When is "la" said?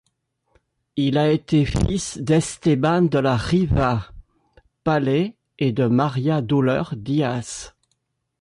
3.19-3.37